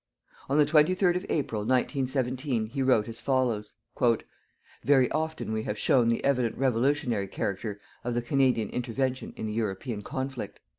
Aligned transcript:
On 0.49 0.57
the 0.57 0.65
23rd 0.65 1.15
of 1.15 1.27
April, 1.29 1.61
1917, 1.61 2.69
he 2.69 2.81
wrote 2.81 3.07
as 3.07 3.19
follows: 3.19 3.75
"_Very 4.83 5.07
often 5.11 5.53
we 5.53 5.61
have 5.61 5.77
shown 5.77 6.07
the 6.07 6.23
evident 6.23 6.57
revolutionary 6.57 7.27
character 7.27 7.79
of 8.03 8.15
the 8.15 8.23
Canadian 8.23 8.69
intervention 8.71 9.31
in 9.35 9.45
the 9.45 9.53
European 9.53 10.01
conflict. 10.01 10.59